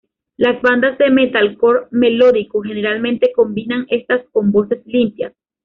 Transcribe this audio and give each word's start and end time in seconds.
Las 0.35 0.59
bandas 0.63 0.97
de 0.97 1.11
metalcore 1.11 1.85
melódico 1.91 2.63
generalmente 2.63 3.31
combinan 3.31 3.85
estas 3.87 4.21
con 4.31 4.51
voces 4.51 4.83
limpias. 4.87 5.33